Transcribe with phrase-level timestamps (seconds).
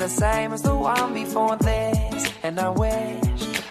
[0.00, 2.32] The same as the one before this.
[2.42, 3.20] And I wish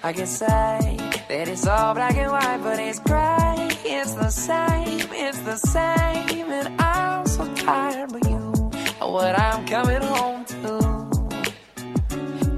[0.04, 0.96] I could say
[1.28, 3.68] that it's all black and white, but it's gray.
[3.84, 8.52] It's the same, it's the same, and I'm so tired of you.
[9.00, 10.80] What I'm coming home to.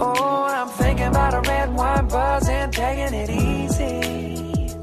[0.02, 4.74] Oh, I'm thinking about a red wine buzz and taking it easy.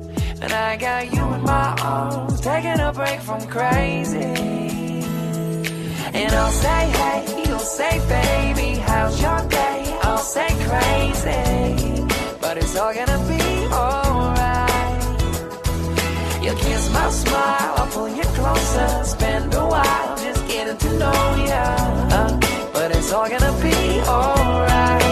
[0.40, 4.68] And I got you in my arms, taking a break from crazy.
[6.14, 9.98] And I'll say, hey, you'll say, baby, your day?
[10.02, 12.04] I'll say crazy,
[12.40, 15.22] but it's all gonna be alright.
[16.42, 21.22] You'll kiss my smile, I'll pull you closer, spend a while just getting to know
[21.50, 21.64] ya.
[22.18, 22.40] Uh,
[22.72, 25.04] but it's all gonna be alright.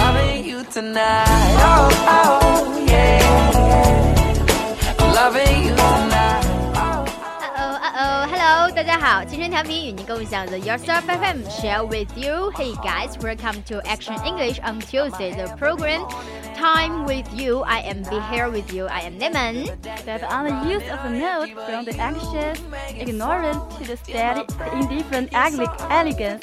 [0.00, 1.56] Loving you tonight.
[1.70, 2.39] Oh, oh,
[9.00, 12.52] 好，青春调皮与您共享 The Yourself FM share with you.
[12.52, 16.02] Hey guys, welcome to Action English on Tuesday, the program.
[16.54, 18.86] Time with you, I am be here with you.
[18.88, 19.70] I am Lemon.
[20.02, 22.60] Step on the use of the note from the anxious,
[22.94, 25.30] ignorant to the steady, indifferent,
[25.88, 26.42] elegance.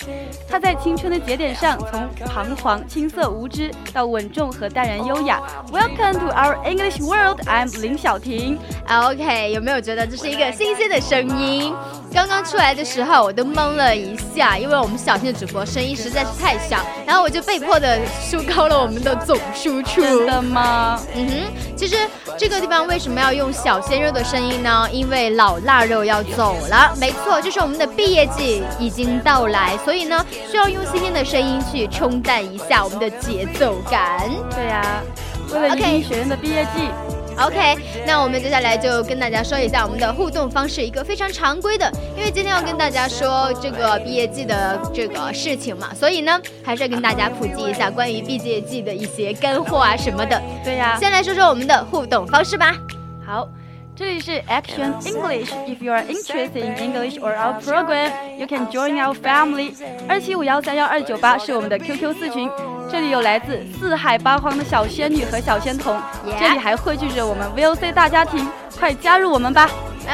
[0.50, 5.40] 它在青春的节点上，从彷徨、青涩、无知到稳重和淡然优雅。
[5.72, 7.40] Welcome to our English world.
[7.46, 8.58] I'm 林小婷。
[8.90, 11.72] OK，有没有觉得这是一个新鲜的声音？
[12.14, 20.02] 刚刚出来的时候我都懵了一下，因为我们小天的主播声音实在是太小，然后我就被迫的输高了我们的总输出。
[20.02, 21.00] 真的吗？
[21.14, 21.34] 嗯哼，
[21.76, 21.96] 其实
[22.38, 24.88] 这个地方为什么要用小鲜肉的声音呢？
[24.92, 34.28] 因为老腊肉要走了，没错，就是我们的毕业季已经到来，所以呢，需要用新鲜的声音去冲淡一下我们的节奏感。
[34.56, 35.04] 对呀，
[35.54, 36.90] 为了迎学院的毕业季。
[37.40, 50.42] OK，那我们接下来就跟大家说一下我们的互动方式，一个非常常规的，因为今天要跟大家说这个毕业季的这个事情嘛，所以呢，还是要跟大家普及一下关于毕业季的一些干货啊什么的。
[50.64, 52.76] 对呀，先来说说我们的互动方式吧。
[53.26, 53.48] 好。
[54.00, 55.50] 这里是 Action English.
[55.66, 59.74] If you are interested in English or our program, you can join our family.
[60.08, 62.48] 二七五幺三幺二九八是我们的 QQ 四群，
[62.90, 66.00] 这里有来自四海八荒的小仙女和小仙童，
[66.40, 68.48] 这里还汇聚着我们 VOC 大家庭，
[68.80, 69.70] 快加入我们吧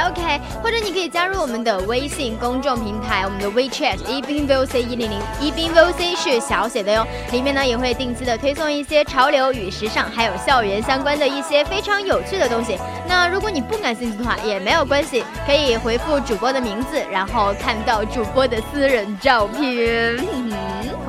[0.07, 7.05] ！OK，或者你可以加入我们的微信公众平台，我们的 WeChat 一宾 VOC 一零零，一宾 VOC 是小写的哟。
[7.31, 12.79] 里面呢也会定期的推送一些潮流与时尚，还有校园相关的一些非常有趣的东西。
[13.07, 20.17] 那如果你不感兴趣的话，也没有关系，可以回复主播的名字，然后看到主播的私人照片。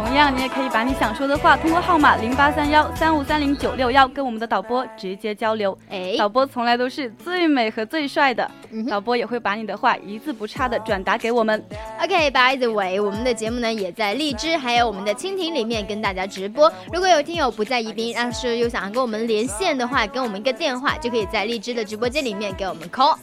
[0.04, 5.76] 同样，你也可以把你想说的话通过号码零八三幺三五三零九六幺跟我们的导播直接交流。
[5.88, 8.48] 哎，导播从来都是最美和最帅的。
[8.88, 11.64] 导播也会把你的话一字不差的转达给我们。
[12.02, 16.70] OK，by the way，我们的节目呢也在荔枝还有我们的蜻蜓里面跟大家直播。
[16.92, 23.16] 如果有听友不在宜宾，但是又想跟我们连线的话，跟我们一个电话就可以在荔枝的直播间里面给我们 call。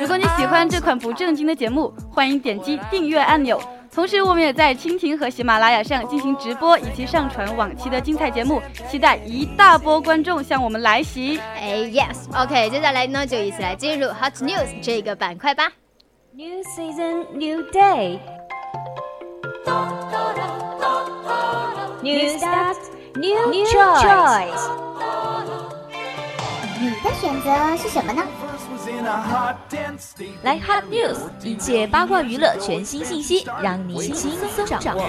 [0.00, 3.60] 如果你喜欢这款不正经的节目，欢迎点击订阅按钮。
[3.96, 11.40] 同时，我们也在蜻蜓和喜马拉雅上进行直播以及上传往期的精彩节目，期待一大波观众向我们来袭。
[11.54, 15.72] 哎，yes，OK，接下来呢就一起来进入 Hot News 这个板块吧。
[16.34, 18.18] New season, new day.
[22.02, 22.76] New start,
[23.14, 24.70] new choice.
[26.78, 28.22] 你的选择是什么呢？
[30.42, 35.02] 来 Hot News，一切八卦娱乐全新信息，让你轻松掌握。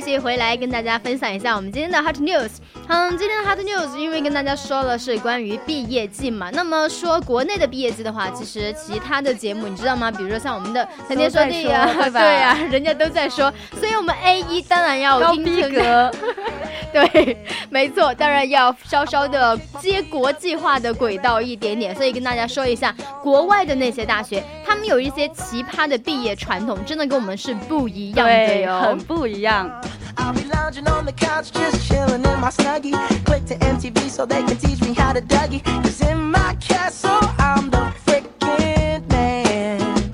[0.10, 2.50] 续回来跟大家分享一下我们今天的 Hot News。
[2.88, 10.10] 嗯，今天的 Hot News 因为跟大家说了是关于毕业季嘛，那么说国内的毕业季的话，其实其他的节目你知道吗？
[10.10, 16.12] 比如说像我们的谈天说地呀， 对呀，人家都在说，所以我们 A 一当然要高逼格。
[16.92, 17.36] 对，
[17.70, 21.94] 没错，当然要稍稍的接国际化的轨道一点点。
[21.94, 28.98] 所以跟大家说一下，国外的那些大学，他们有一些奇葩的毕业传统，真的跟我们是不一样的对，哟很。
[29.04, 29.70] 不一样。
[30.16, 32.94] I'll be lounging on the couch, just chilling in my snuggie.
[33.24, 35.62] Click to MTV so they can teach me how to Dougie.
[35.64, 40.10] Cause in my castle, I'm the freaking man.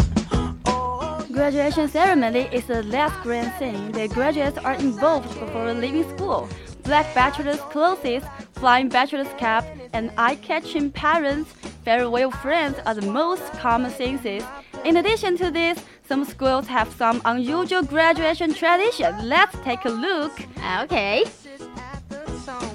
[0.67, 3.93] Oh, Graduation ceremony is the last grand thing.
[3.93, 6.49] The graduates are involved before leaving school.
[6.82, 8.25] Black bachelor's clothes,
[8.55, 11.53] flying bachelor's cap, and eye-catching parents,
[11.85, 14.25] farewell friends are the most common things.
[14.85, 15.79] In addition to this,
[16.11, 19.15] some schools have some unusual graduation tradition.
[19.29, 20.33] Let's take a look.
[20.83, 21.25] OK，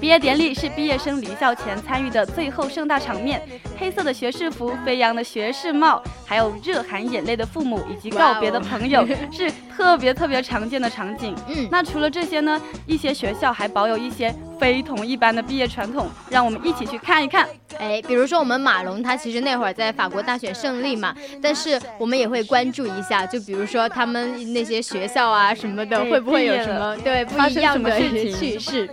[0.00, 3.40] 毕业典礼是毕业生离校前参与的最后盛大场面。
[3.78, 11.34] 黑色的学士服、飞扬的学士帽，还有热含眼泪的父母以及告别的朋友，是特别特别常见的场景。
[11.48, 17.46] 嗯那除了这些呢，一些学校还保有一些非同一般的毕业传统，让我们一起去看一看。
[17.78, 28.88] 哎，比如说我们马龙，他其实那会儿在法国大选胜利嘛，但是我们也会关注一下，就比如说他们那些学校啊什么的，会不会有什么对不一样的趣事？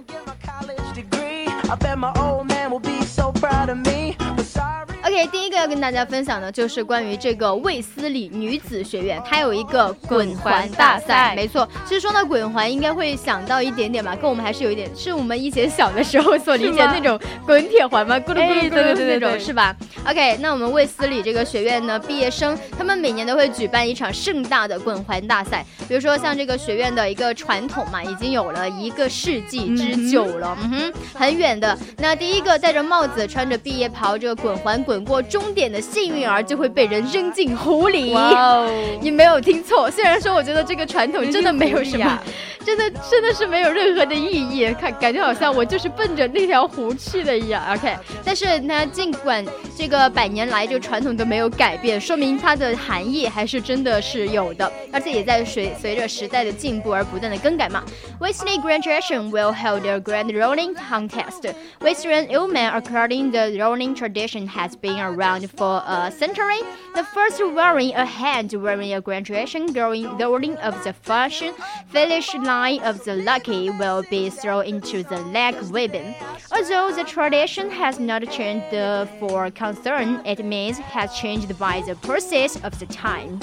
[1.73, 4.15] I bet my old man will be so proud of me.
[4.19, 4.92] But sorry.
[5.13, 11.35] OK，第一个要跟大家分享的就是关于这个卫斯理女子学院，它有一个滚环大赛赛。
[11.35, 18.15] 没错，其实说到滚环，应该会想到一点点吧，跟我们还是有一点，是我们以前小的时候所理解的那种滚铁环吗？
[18.25, 19.75] 咕噜咕噜咕噜哎对对对那种是吧
[20.09, 31.77] ？OK，那我们卫斯理这个学院呢，毕业生他们每年都会举办一场盛大的滚环大赛，比如说像这个学院的一个传统嘛，已经有了一个世纪之久了，嗯哼，很远的。
[31.99, 38.13] 那第一个戴着帽子、穿着毕业袍，这个滚环滚过终点的幸运儿就会被人扔进湖里。
[38.13, 38.69] 哇哦！
[39.01, 42.21] 你没有听错，虽然说我觉得这个传统真的没有什么呀，
[42.65, 47.61] 真的真的是没有任何的意义，看感觉好像我就是奔着那条湖去的一样。
[47.73, 49.43] OK，但是呢，尽管
[49.77, 57.83] 这个百年来这个传统都没有改变，说明它的含义还是真的是有的，而且也在随随着时代的进步而不断的更改嘛。
[58.19, 61.53] Wesley graduation will hold the grand rolling contest.
[61.81, 66.60] Western Ullman, according the rolling tradition, has been around for a century.
[66.94, 71.54] The first wearing a hand wearing a graduation going the rolling of the fashion
[71.88, 76.14] finish line of the lucky will be thrown into the leg webbing.
[76.50, 81.94] Although the tradition has not changed uh, for concern, it means has changed by the
[81.96, 83.38] process of the time.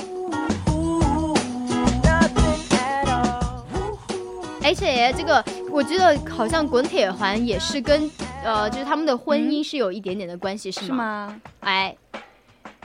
[0.69, 1.33] Ooh,
[2.03, 3.63] nothing at all.
[4.63, 8.09] 而且这个，我觉得好像滚铁环也是跟
[8.43, 10.85] 呃，就是他们的婚姻是有一点点的关系，是吗？
[10.87, 11.41] 是吗？
[11.61, 11.95] 哎，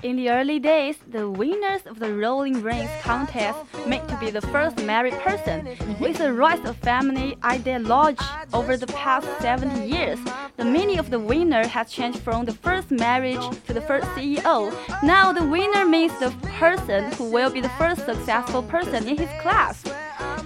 [0.02, 4.40] In the early days, the winners of the rolling rings contest made to be the
[4.40, 5.76] first married person.
[6.00, 8.24] With the rise of family ideology
[8.54, 10.18] over the past 70 years,
[10.56, 14.72] the meaning of the winner has changed from the first marriage to the first CEO.
[15.02, 19.28] Now, the winner means the person who will be the first successful person in his
[19.42, 19.84] class.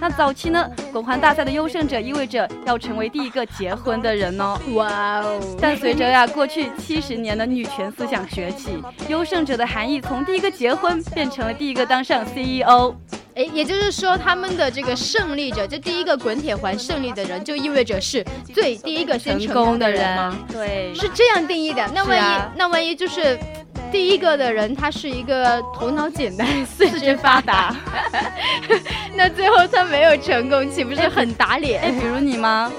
[0.00, 4.58] 那早期呢，滚环大赛的优胜者意味着要成为第一个结婚的人哦。
[4.72, 5.38] 哇哦！
[5.60, 12.94] 但随着呀过去七十年的女权思想崛起，优胜者的含义从第一个结婚变成了第一个当上 E CEO。
[13.36, 20.36] 哎，也就是说，他们的这个胜利者，就第一个滚铁环胜利的人，就意味着是最第一个先成功的人吗？
[20.50, 21.88] 对，是这样定义的。
[21.94, 23.38] 那万一、啊那万一就是
[23.90, 27.74] 第一个的人，他是一个头脑简单、四肢发达，
[29.14, 31.98] 那最后他没有成功，岂不是很打 哎，脸？
[31.98, 32.70] 比如你吗？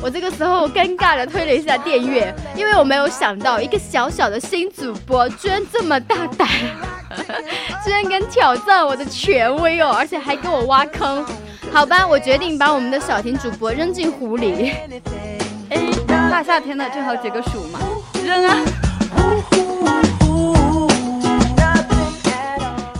[0.00, 6.48] 我这个时候尴尬的推了一下电乐，因为我没有想到一个小小的新主播居然这么大胆，
[7.84, 11.24] 居然敢挑战我的权威哦，而且还给我挖坑。
[11.72, 14.72] 好吧，我决定把我们的小婷主播扔进湖里。
[16.30, 17.80] 大夏天的正好解个暑嘛，
[18.24, 19.57] 扔啊！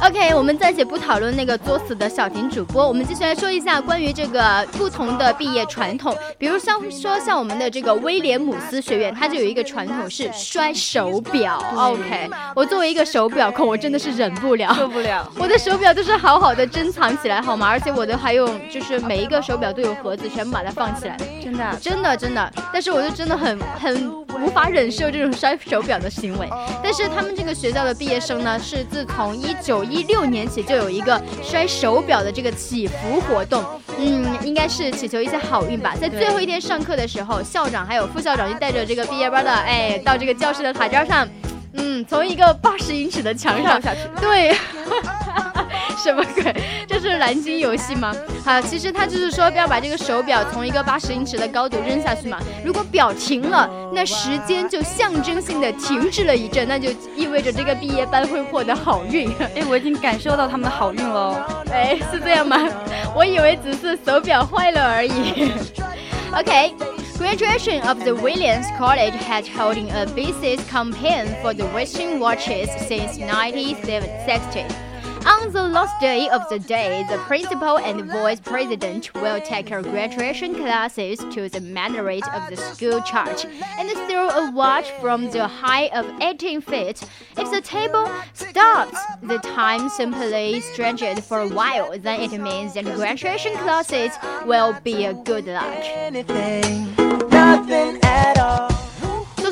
[0.00, 6.16] OK，我们暂且不讨论那个作死的小婷主播，我们继续来说一下关于这个不同的毕业传统。
[6.38, 11.62] 比如像说像我们的这个威廉姆斯学院，它就有一个传统是摔手表。
[11.76, 14.72] OK，我作为一个手表控，我真的是忍不了。
[14.74, 15.28] 受不了。
[15.36, 17.66] 我的手表都是好好的珍藏起来，好吗？
[17.68, 22.52] 而且我的还有就是每一个手表都有盒子，全部把它放起来，真的啊，真的真的。
[22.72, 26.48] 但是我就真的很很无法忍受这种摔手表的行为。
[26.82, 33.64] 但是他们这个学校的毕业生呢，是自从一九一六年起就有一个摔手表的这个祈福活动。
[33.98, 35.94] 嗯，应该是祈求一些好运吧。
[36.00, 41.28] 在最后一天上课的时候，校长还有副校长就带着这个毕业班的，哎，到这个教室的塔尖上，
[41.72, 44.00] 嗯，从一个八十英尺的墙上跳下去。
[44.20, 44.54] 对，
[45.98, 46.54] 什么鬼？
[46.86, 48.14] 这是蓝鲸游戏吗？
[48.44, 52.38] 好，其实他就是说要把这个手表从一个八十英尺的高度扔下去嘛。
[52.64, 59.30] 如果表停了，那时间就象征性的停滞了一阵，那就意味着这个毕业班会获得好运。
[59.54, 61.36] 哎，我已经感受到他们的好运喽。
[61.72, 62.56] 哎，是这样吗？
[63.14, 65.52] 我以为只是手表坏了而已。
[66.32, 66.72] OK。
[67.18, 74.66] Graduation of the Williams College has holding a business campaign for the wishing watches since 1960.
[75.26, 79.82] On the last day of the day, the principal and vice president will take her
[79.82, 83.44] graduation classes to the minaret of the school church
[83.78, 87.02] and throw a watch from the height of 18 feet.
[87.36, 91.98] If the table stops, the time simply stretches for a while.
[91.98, 94.12] Then it means that graduation classes
[94.46, 95.84] will be a good luck.
[98.38, 98.77] all.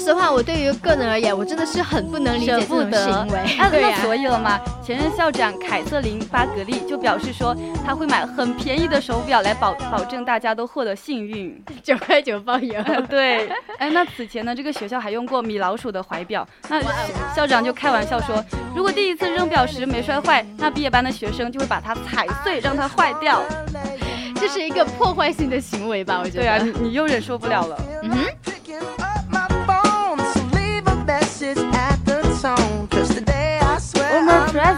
[0.07, 3.41] 说实话，我对于个人而言，我真的是很不能理解这种行为。
[3.73, 12.81] 对呀，所以了嘛，前任校长凯瑟琳·巴格利就表示说，他会买很便宜的手表来保保证大家都获得幸运， 九块九包邮。
[13.11, 13.49] 对，
[13.79, 16.81] 哎，那此前呢，这个学校还用过米老鼠的怀表，那
[17.35, 18.41] 校长就开玩笑说，
[18.77, 23.43] 如果第一次扔表时没摔坏，那毕业班的学生就会把它踩碎，让它坏掉。
[24.37, 26.21] 这是一个破坏性的行为吧？
[26.23, 26.45] 我觉得。
[26.45, 27.77] 对啊，你你又忍受不了了。
[28.05, 28.25] 嗯哼。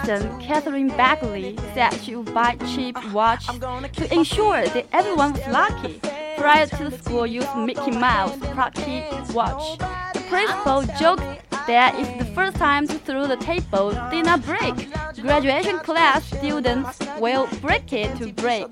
[0.09, 6.01] Catherine Bagley said she would buy cheap watch to ensure that everyone was lucky.
[6.39, 9.77] Prior to the school used Mickey Mouse Plucky watch.
[10.15, 11.21] The principal joked
[11.67, 14.75] that if the first time to throw the table did not break,
[15.21, 18.67] graduation class students will break it to break.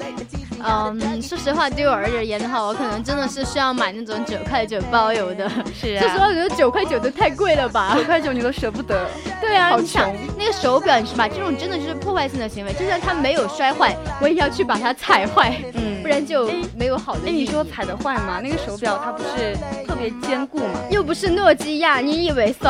[0.64, 5.48] 嗯，说实话，对我而言的话，我可能真的是需要买那种九块九包邮的。
[5.75, 6.00] 是啊。
[6.06, 7.94] 说实话，我觉得九块九都太贵了吧？
[7.96, 9.06] 九块九你都舍不得。
[9.40, 11.28] 对啊，你想那个手表，你是吧？
[11.28, 17.20] 这种真的就是破坏性的行为，就算它没有摔坏，我也要去把它踩坏，嗯， 不然就没有好的。
[17.26, 18.40] 哎，你说踩得坏吗？
[18.42, 20.80] 那个手表它不是特别坚固吗？
[20.90, 22.64] 又不是诺基亚，你以为是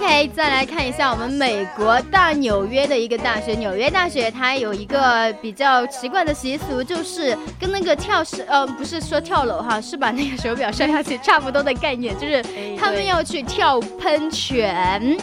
[0.00, 12.42] ？OK，再来看一下我们美国大纽约的一个大学，纽约大学它有一个比较奇怪的习俗，就是跟那个跳是呃不是说跳楼哈，是把那个手表摔下去差不多的概念，就是
[12.78, 15.18] 他们要去跳喷泉。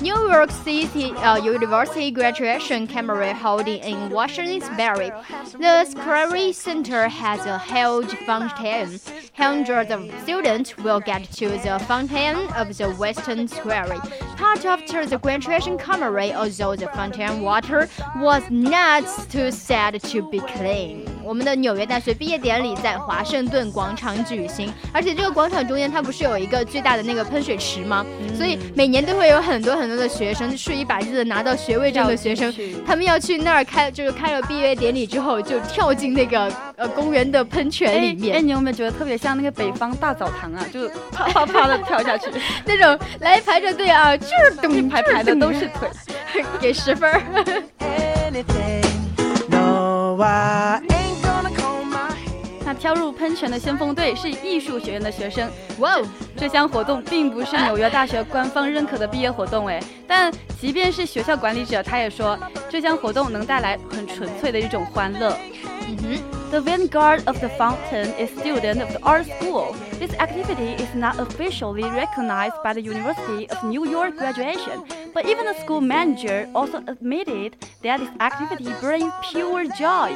[0.00, 5.24] New York City uh, University graduation ceremony holding in Washington Square.
[5.58, 9.00] The Square Center has a huge fountain.
[9.34, 14.00] Hundreds of students will get to the fountain of the Western Square.
[14.36, 20.38] Part after the graduation ceremony, although the fountain water was not too sad to be
[20.38, 21.17] clean.
[21.28, 28.06] 我们的纽约大学毕业典礼在华盛顿广场举行，而且这个广场中间它不是有一个巨大的那个喷水池吗？
[28.34, 32.50] 所以每年都会有很多很多的学生，数以百计的拿到学位证的学生，
[32.86, 38.38] 他们要去那儿开，就是开了毕业典礼之后就跳进那个呃公园的喷泉里面。
[38.38, 40.64] 哎，你有没有觉得特别像那个北方大澡堂啊？
[40.72, 42.30] 就啪啪啪的跳下去，
[42.64, 47.12] 那种来排着队啊，就是一排排的都是腿， 给十分。
[52.67, 55.49] 那跳入喷泉的先锋队是艺术学院的学生。
[55.79, 56.07] 哇哦，
[56.37, 62.37] 这项活动并不是纽约大学官方认可的毕业活动哎，但即便是学校管理者，他也说
[62.69, 65.37] 这项活动能带来很纯粹的一种欢乐。
[65.87, 66.21] 嗯哼，
[66.51, 69.73] The vanguard of the fountain is student of the art school.
[69.99, 74.83] This activity is not officially recognized by the University of New York graduation,
[75.13, 80.15] but even the school manager also admitted that this activity brings pure joy.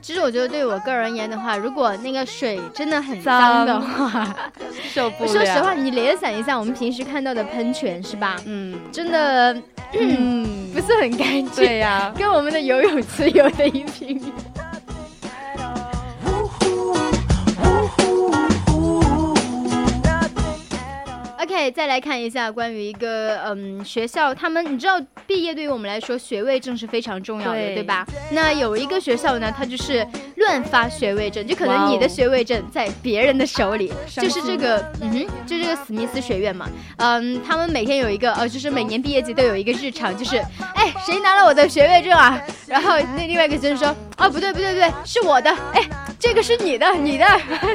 [0.00, 4.34] 其实我觉得，对我个人而言的话，如果那个水真的很脏的话，
[4.92, 5.30] 受不了。
[5.30, 8.36] 说实话，你联想一下我们平时看到的喷泉，是吧？
[8.46, 9.56] 嗯，真的，
[9.98, 11.64] 嗯， 不是很干净。
[11.64, 14.20] 对呀，跟我们的游泳池有的一拼。
[21.54, 28.04] OK，再来看一下关于一个嗯学校，他们你知道毕业对于我们来说学位证是非常重要的，对吧？
[28.32, 40.38] 那有一个学校呢，它就是乱发学位证，就可能你的学位证在别人的手里，就是这个嗯哼，就这个史密斯学院嘛，嗯，他们每天有一个呃，就是每年毕业季都有一个日常，就是
[40.74, 42.36] 哎谁拿了我的学位证啊？
[42.66, 45.82] 然后那另外一个学生说哦不对不对不对是我的，哎。
[46.16, 47.26] 这个是你的，你的，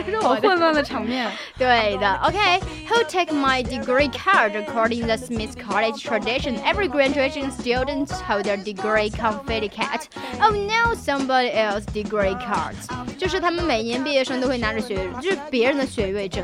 [0.10, 1.32] 是我混乱的场面。
[1.56, 4.54] 对的，OK，Who take my degree card?
[4.54, 10.08] According to Smith College tradition, every graduation student hold their degree certificate.
[10.42, 12.88] Oh no, somebody else degree cards.
[13.20, 16.44] 就是他们每年毕业生都会拿着学，就是别人的学位证。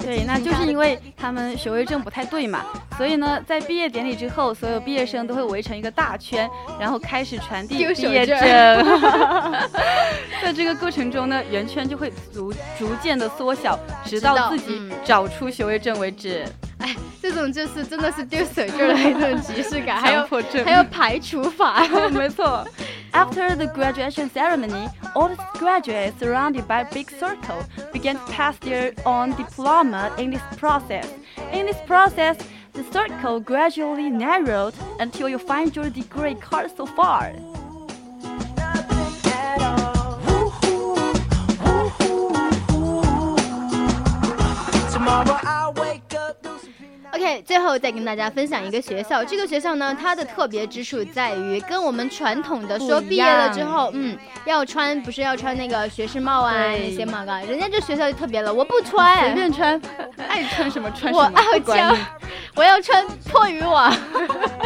[0.00, 2.64] 对，那就是因为他们学位证不太对嘛，
[2.96, 6.48] 所以呢，在毕业典礼之后，所有毕业生都会围成一个大圈，
[6.78, 8.38] 然后开始传递毕业证。
[10.42, 16.44] 在这个过程中呢，圆圈就会逐逐渐的缩小，直到自己找出学位证为止。
[16.78, 20.26] 哎，这种就是真的是丢手绢的一种即视感，还有
[20.64, 22.66] 还有排除法， 没错。
[23.12, 28.92] After the graduation ceremony, all the graduates surrounded by a big circle began to pass their
[29.04, 31.08] own diploma in this process.
[31.52, 32.38] In this process,
[32.72, 37.32] the circle gradually narrowed until you find your degree card so far.
[44.92, 45.59] Tomorrow.
[47.20, 49.22] OK，最后再跟大家分享一个学校。
[49.22, 57.22] 这个学校呢，它的特别之处在于跟我们传统的说毕业了之后，嗯，要穿不是要穿那个学士帽啊那些嘛？
[57.26, 59.78] 嘎，人家这学校就特别了，我不穿，随便穿，
[60.28, 61.94] 爱穿什么穿什么，我傲娇，
[62.54, 63.94] 我要穿破渔网。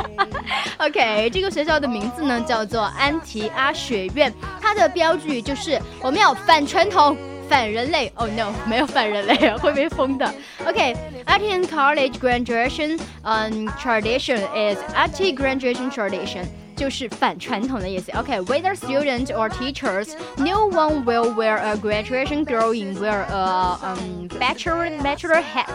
[0.78, 4.32] OK，这个学校的名字呢叫做安提阿学院，
[4.62, 7.16] 它的标志就是我们要反传统。
[7.50, 8.12] 反人类？
[8.15, 10.34] Oh no，没有反人类啊，会被封的。
[10.65, 18.12] OK，Aten College graduation um tradition is anti graduation tradition， 就是反传统的意思。
[18.12, 25.69] OK，whether students or teachers，no one will wear a graduation gown wear a um bachelor bachelor hat。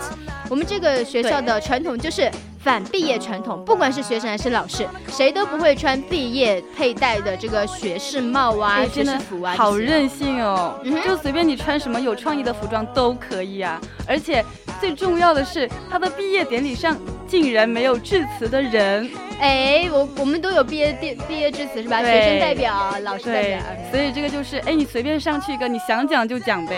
[0.50, 2.30] 我们这个学校的传统就是
[2.60, 9.56] 反毕业传统，不管是学生还是老师，谁都不会穿毕业佩戴的这个学士帽啊、学士服啊。
[9.56, 13.80] 好任性哦，就随便你穿什么有创意的服装都可以啊！
[14.08, 14.44] 而且
[14.80, 16.98] 最重要的是，他的毕业典礼上
[17.30, 19.10] 竟然没有致辞的人。
[19.40, 22.02] 哎，我我们都有毕业毕毕业致辞是吧？
[22.02, 23.60] 学生代表、老师代表。
[23.92, 26.76] 所以这个就是，哎，你随便上去一个，你想讲就讲呗。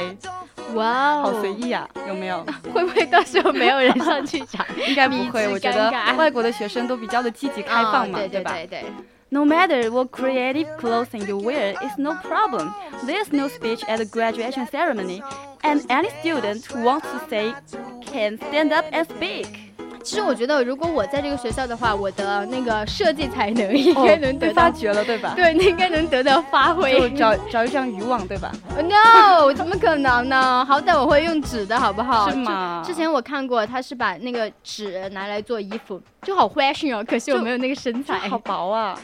[0.76, 2.46] 哇哦，好随意啊，有没有？
[2.74, 4.66] 会不会到时候没有人上去讲？
[4.88, 8.52] 应该不会，我觉得外国的学生都比较的积极开放嘛，对吧？
[8.52, 8.84] 对对。
[9.34, 12.70] No matter what creative clothing you wear, it's no problem.
[13.06, 15.24] There's no speech at the graduation ceremony,
[15.62, 17.54] and any student who wants to say
[18.06, 19.71] can stand up and speak.
[20.04, 25.34] 其实我觉得，如果我在这个学校的话，我的那个设计才能 应该能被发掘了，对吧？
[25.36, 27.10] 对，应该能得到发挥。
[27.12, 28.52] 找 找一张渔网，对吧？
[28.82, 30.66] No，怎么可能呢？
[30.66, 32.30] 好歹我会用纸的好不好？
[32.30, 32.84] 是吗？
[32.86, 37.06] 之前我看过，他是把那个纸拿来做衣服，就好 fashion 哦。
[37.08, 39.00] 可惜我没有那个身材，好薄啊，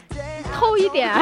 [0.52, 1.14] 透一点。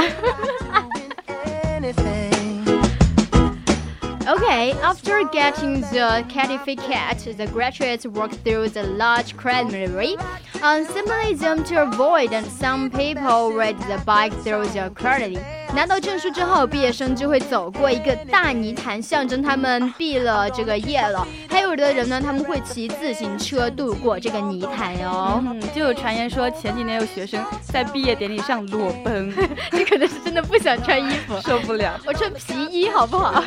[4.49, 10.17] Okay, after getting the certificate, the graduates work through the large creamery,
[10.63, 15.41] and simply them to avoid, and some people ride the bike through the creamery.
[15.75, 21.27] 拿到证书之后，毕业生就会走过一个大泥潭，象征他们毕了这个业了。
[21.51, 25.43] 还有的人呢，他们会骑自行车渡过这个泥潭哟。
[25.45, 29.29] 嗯，就有传言说，前几年有学生在毕业典礼上裸奔，
[29.73, 32.01] 你可能是真的不想穿衣服，受不了。
[32.07, 33.43] 我穿皮衣好不好？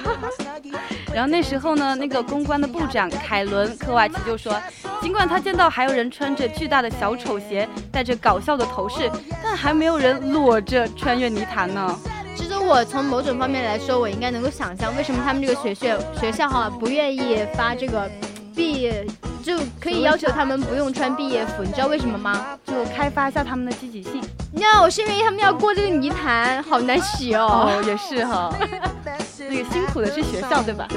[1.13, 4.55] 然后那时候呢，那个公关的部长凯伦科瓦奇就说，
[5.01, 9.09] 尽管他见到还有人穿着巨大的小丑鞋，戴着搞笑的头饰，
[9.43, 11.97] 但还没有人裸着穿越泥潭呢。
[12.35, 18.09] 其实我从某种方面来说，我应该能够想象为什么他们这个学校学校哈不愿意发这个
[18.55, 19.05] 毕业，
[19.43, 22.57] 就可以要求他们不用穿毕业服，你知道为什么吗？
[22.65, 24.21] 就开发一下他们的积极性。
[24.51, 27.67] No，是因为他们要过这个泥潭，好难洗哦。
[27.67, 28.53] 哦，也是哈。
[29.48, 30.88] 那个辛苦的是学校，对吧？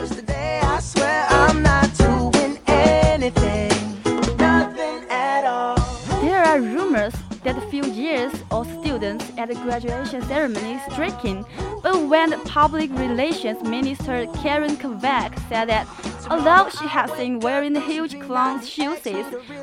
[6.21, 7.13] There are rumors
[7.43, 11.45] that a few years of students at the graduation ceremony striking,
[11.81, 15.85] but when the public relations minister Karen Kovac said that
[16.29, 18.99] although she has seen wearing huge clown shoes,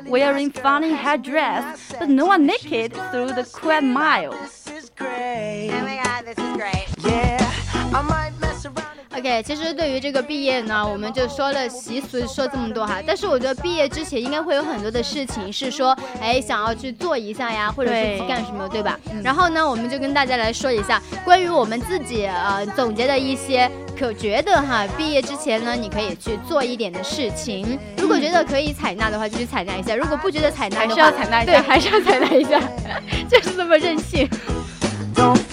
[0.07, 4.33] wearing funny headdress, but no one naked through the quad mile.
[4.33, 5.05] Oh
[5.81, 6.87] my god, this is great.
[7.03, 7.37] Yeah,
[7.93, 8.31] I might
[9.20, 13.02] OK，其实对于这个毕业呢，我们就说了习俗，说这么多哈。
[13.06, 18.98] 但是我觉得毕业之前应该会有很多的事情是说，哎，想要去做一下呀，或者是去干什么，对吧？
[19.22, 27.78] 然后呢，我们就跟大家来说一下关于我们自己呃总结的一些可觉得哈，毕业之前呢，你可以去做一点的事情。
[27.98, 31.52] 如果觉得可以采纳的话，就去采纳一下；如果不觉得采纳的话，还是要采纳一下。
[31.52, 32.58] 对，还是要采纳一下，
[33.28, 34.26] 就是这么任性。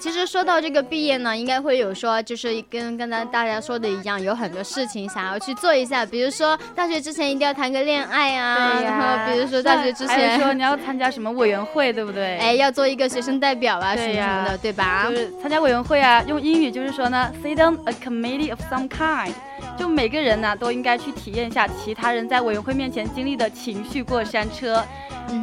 [0.00, 12.38] 其实说到这个毕业呢，应该会有说，就是跟刚才大家说的一样，有很多事情想要去做一下，比如说大学之前一定要谈个恋爱啊，然后比如说大学之前说，你要参加什么委员会，对不对？
[12.38, 15.14] 哎，要做一个学生代表啊，什么什么的，对吧就？
[15.14, 19.32] 是参加委员会啊，用英语就是说呢，sit on a committee of some kind，
[19.80, 24.84] 就每个人呢都应该去体验一下其他人在委员会面前经历的情绪过山车。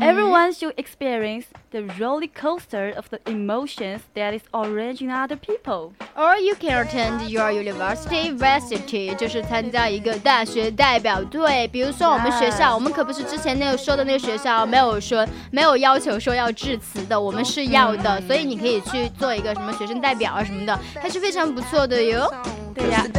[0.01, 5.93] Everyone should experience the roller coaster of the emotions that is orange in other people。
[6.15, 11.67] Or you can attend your university varsity，就是参加一个大学代表队。
[11.69, 22.31] 比如说我们学校，我们可不是之前那个说的那个学校，没有说没有要求说要致辞的，我们是要的，所以你可以去做一个什么学生代表啊什么的，还是非常不错的哟。
[22.75, 23.16] 对呀，你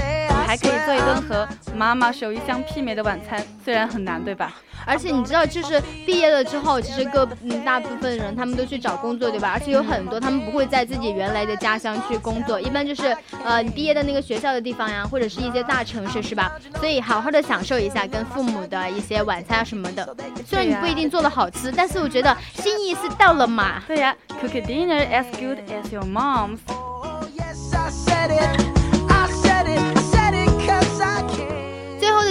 [0.49, 4.55] 还可以做一顿和妈妈手艺相媲美的晚餐，虽然很难，对吧？
[4.87, 9.51] 而且你知道，就是毕业了之后，其实各嗯大部分人他们都去找工作，对吧？
[9.53, 16.51] 而且有很多他们不会在自己原来的家乡去工作，一般就是呃你毕业的那个学校的地方呀，或者是一些大城市，是吧？
[16.81, 20.17] 所以好好的享受一下跟父母的一些晚餐啊什么的。
[20.47, 23.83] 虽然你不一定做的好吃，但是我觉得心意是到了嘛。
[23.87, 26.61] 对呀，cook a dinner as good as your mom's。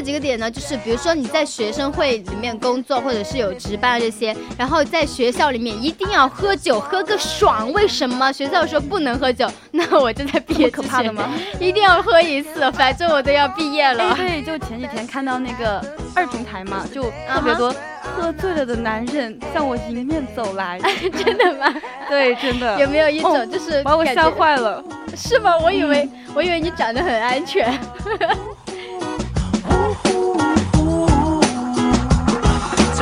[0.08, 7.70] 几个点呢，就是比如说你在学生会里面工作，或者是有值班这些，然后在学校里面一定要喝酒，喝个爽。
[7.74, 9.46] 为什么学校说不能喝酒？
[9.70, 11.30] 那我就在毕业可怕的吗？
[11.60, 14.15] 一定要喝一次，反正我都要毕业哎，了。
[14.15, 15.84] 对，就前几天看到那个
[16.15, 17.76] 二平台嘛，就特别多
[18.15, 20.80] 喝醉了的男人向我迎面走来。
[21.22, 21.76] 真的吗？
[22.08, 24.82] 对，真的有没有一哦种就是把我吓坏了？
[25.17, 25.52] 是吗？
[25.62, 27.78] 我以为我以为你长得很安全。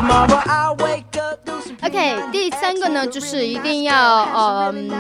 [0.06, 1.05] Tomorrow I'll wake
[1.96, 4.28] OK，第三个呢，就是一定要
[4.74, 4.92] 嗯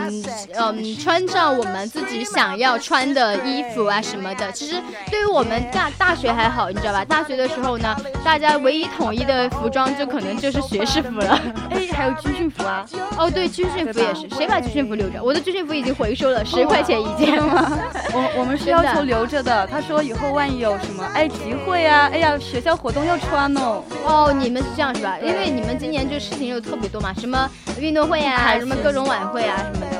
[0.57, 4.49] 嗯穿上我们自己想要穿的衣服啊什么的。
[4.53, 4.81] 其实
[5.11, 7.03] 对于我们大大学还好，你知道吧？
[7.03, 11.37] 大学的时候呢，大家唯一统一的服装就可能就是学士服了。
[11.69, 12.85] 哎，还有军训服啊，
[13.17, 15.21] 哦，对，军训服也是，谁把军训服留着？
[15.21, 17.37] 我的军训服已经回收了，十块钱一件。
[18.15, 19.67] 我我们是要求留着的。
[19.67, 23.83] 他说以后万一有什么哎集会啊，哎呀学校活动要穿哦。
[24.05, 25.17] 哦，你们是这样是吧？
[25.21, 29.95] 因为你们今年就事情又特别多嘛，什么运动会啊，什么各种晚会啊什么的。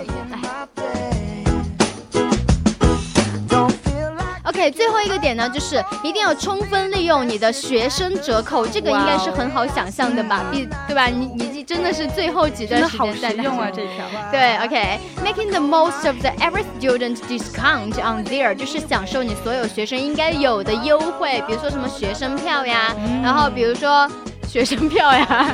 [4.47, 10.45] OK，最后一个点呢，就是一定要充分利用你的学生折扣，这个应该是很好想象的吧？
[10.51, 11.07] 毕、对吧？
[11.07, 14.05] 你你真的是最后几真的好段时间在实用啊那这条。
[14.31, 24.09] 对，OK，making、the most of the every student discount on there，就是享受你所有学生应该有的优惠，比如说什么学生票呀，然后比如说
[24.47, 25.45] 学生票呀，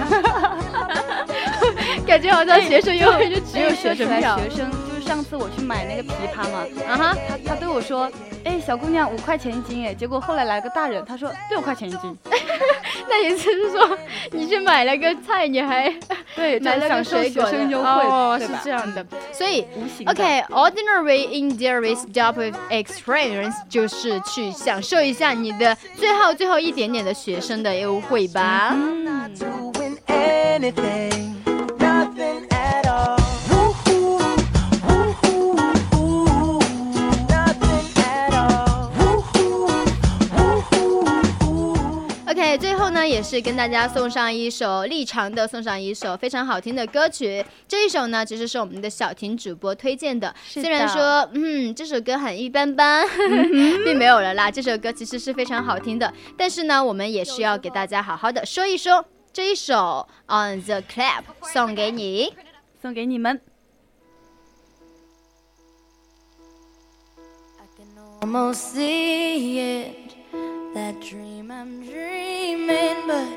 [2.12, 4.38] 感觉好像学生优惠就只有学生票。
[4.38, 8.12] 学生就是上次我去买那个枇杷嘛，啊哈，他他对我说，
[8.44, 12.18] 哎，小姑娘五块钱一斤，哎，结果后来来个大人，他说六块钱一斤，
[13.08, 13.98] 那意思是说
[14.34, 15.90] 你去买了个菜，你还
[16.36, 18.50] 对， 买了个享受水果学生优惠，哦，是？
[18.62, 19.66] 这样的，所以
[20.06, 28.76] OK，ordinary in there is stop with experience，就是去享受一下你的最后最后一点点的学生的优惠吧。
[28.76, 29.02] 嗯，
[43.12, 47.46] 也是跟大家送上一首立长的，送上一首非常好听的歌曲。
[47.68, 50.34] 这一首呢，其实是我们的小婷主播推荐的。
[50.46, 53.06] 虽然说，嗯，这首歌很一般般，
[53.84, 54.50] 并没有了啦。
[54.50, 60.08] 这首歌其实是非常好听的，但是呢，我们也是要给大家好好的说一说这一首
[60.56, 62.34] 《On the Clap》送给你。
[62.82, 63.42] 送给你们。
[68.22, 70.01] almost see it.
[70.74, 73.28] That dream I'm dreaming, but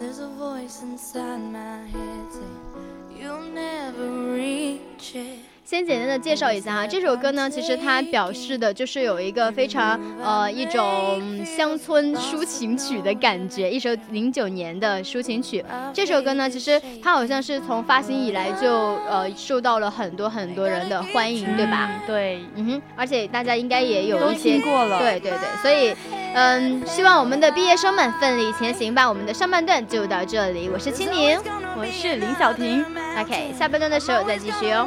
[0.00, 5.40] there's a voice inside my head saying you'll never reach it.
[5.62, 15.62] 先简单的介绍一下哈，这首歌呢，其实它表示的就是有一个非常呃一种乡村抒情曲的感觉，一首零九年的抒情曲。
[15.92, 18.72] 这首歌呢，其实它好像是从发行以来就
[19.08, 22.02] 呃受到了很多很多人的欢迎，对吧？
[22.06, 25.94] 对，嗯哼，而且大家应该也有一些听过了，对对对，所以
[26.32, 29.08] 嗯，希望我们的毕业生们奋力前行吧。
[29.08, 31.38] 我们的上半段就到这里，我是青柠，
[31.76, 32.84] 我是林小婷
[33.18, 34.86] ，OK，下半段的时候再继续哦。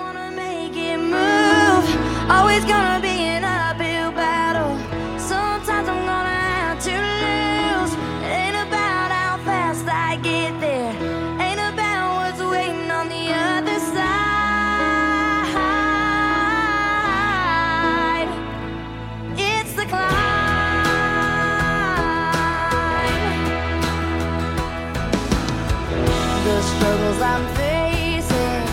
[27.14, 28.66] Struggles I'm facing,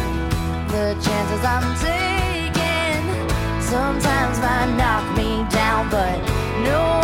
[0.69, 3.03] the chances I'm taking.
[3.63, 6.19] Sometimes might knock me down, but
[6.65, 7.00] no,